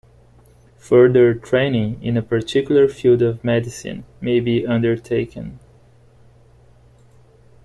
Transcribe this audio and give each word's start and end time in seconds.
Further 0.79 1.35
training 1.35 2.01
in 2.01 2.17
a 2.17 2.23
particular 2.23 2.87
field 2.87 3.21
of 3.21 3.43
medicine 3.43 4.03
may 4.19 4.39
be 4.39 4.65
undertaken. 4.65 5.59